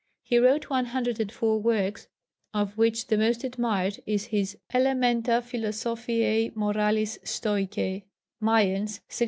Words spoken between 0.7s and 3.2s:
one hundred and four works, of which the